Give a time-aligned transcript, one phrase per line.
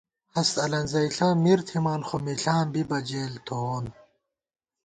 [0.33, 3.85] ہست لېڑَئیݪہ مِر تھِمان خو مِݪاں بِبہ جېل، تھووون